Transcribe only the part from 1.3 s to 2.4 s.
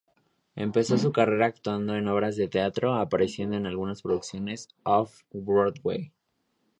actuando en obras